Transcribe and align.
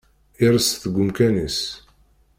Ires 0.45 0.69
deg 0.83 0.95
umkan-is. 1.01 1.59